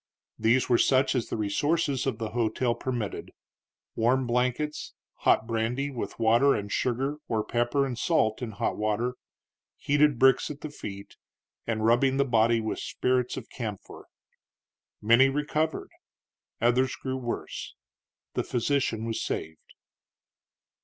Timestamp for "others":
16.59-16.95